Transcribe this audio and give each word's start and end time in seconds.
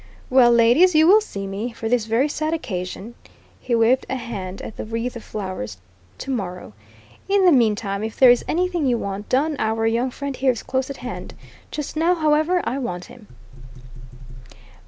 Well, 0.31 0.49
ladies, 0.51 0.95
you 0.95 1.05
will 1.05 1.21
see 1.21 1.45
me, 1.45 1.71
for 1.73 1.87
this 1.87 2.07
very 2.07 2.27
sad 2.27 2.55
occasion" 2.55 3.13
he 3.59 3.75
waved 3.75 4.07
a 4.09 4.15
hand 4.15 4.59
at 4.63 4.75
the 4.75 4.83
wreath 4.83 5.15
of 5.15 5.23
flowers 5.23 5.77
"tomorrow. 6.17 6.73
In 7.29 7.45
the 7.45 7.51
meantime, 7.51 8.03
if 8.03 8.17
there 8.17 8.31
is 8.31 8.43
anything 8.47 8.87
you 8.87 8.97
want 8.97 9.29
done, 9.29 9.55
our 9.59 9.85
young 9.85 10.09
friend 10.09 10.35
here 10.35 10.53
is 10.53 10.63
close 10.63 10.89
at 10.89 10.97
hand. 11.05 11.35
Just 11.69 11.95
now, 11.95 12.15
however, 12.15 12.61
I 12.63 12.79
want 12.79 13.05
him." 13.13 13.27